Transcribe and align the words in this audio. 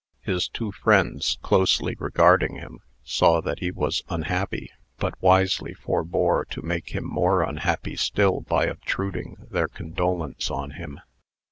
His 0.21 0.47
two 0.47 0.71
friends, 0.71 1.37
closely 1.43 1.93
regarding 1.99 2.55
him, 2.55 2.79
saw 3.03 3.39
that 3.41 3.59
he 3.59 3.69
was 3.69 4.03
unhappy, 4.09 4.71
but 4.97 5.13
wisely 5.21 5.75
forbore 5.75 6.43
to 6.45 6.63
make 6.63 6.89
him 6.95 7.05
more 7.05 7.43
unhappy 7.43 7.95
still 7.95 8.39
by 8.41 8.65
obtruding 8.65 9.35
their 9.51 9.67
condolence 9.67 10.49
on 10.49 10.71
him. 10.71 11.01